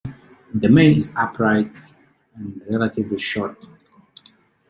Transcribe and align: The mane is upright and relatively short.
The 0.55 0.67
mane 0.67 0.97
is 0.97 1.13
upright 1.15 1.75
and 2.33 2.59
relatively 2.67 3.19
short. 3.19 3.63